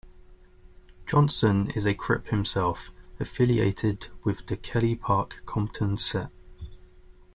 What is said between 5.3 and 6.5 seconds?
Compton set.